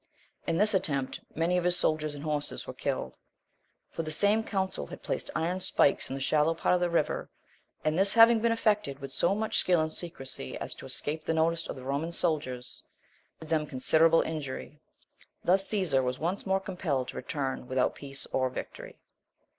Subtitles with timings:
[0.47, 3.13] In this attempt many of his soldiers and horses were killed;
[3.91, 7.29] for the same consul had placed iron pikes in the shallow part of the river,
[7.85, 11.35] and this having been effected with so much skill and secrecy as to escape the
[11.35, 12.81] notice of the Roman soldiers,
[13.39, 14.81] did them considerable injury;
[15.43, 18.97] thus Caesar was once more compelled to return without peace or victory.